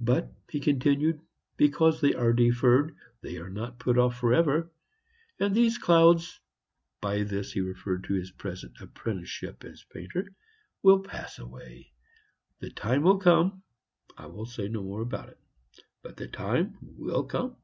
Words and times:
"But," 0.00 0.32
he 0.48 0.58
continued, 0.58 1.20
"because 1.58 2.00
they 2.00 2.14
are 2.14 2.32
deferred, 2.32 2.96
they 3.20 3.36
are 3.36 3.50
not 3.50 3.78
put 3.78 3.98
off 3.98 4.16
for 4.16 4.32
ever, 4.32 4.70
and 5.38 5.54
these 5.54 5.76
clouds" 5.76 6.40
(by 7.02 7.24
this 7.24 7.52
he 7.52 7.60
referred 7.60 8.04
to 8.04 8.14
his 8.14 8.30
present 8.30 8.80
apprenticeship 8.80 9.62
as 9.62 9.84
painter) 9.84 10.32
"will 10.82 11.00
pass 11.00 11.38
away. 11.38 11.92
The 12.60 12.70
time 12.70 13.02
will 13.02 13.18
come 13.18 13.62
I 14.16 14.30
say 14.46 14.66
no 14.68 14.82
more 14.82 15.02
about 15.02 15.28
it; 15.28 15.38
but 16.00 16.16
the 16.16 16.26
time 16.28 16.78
will 16.80 17.24
come." 17.24 17.56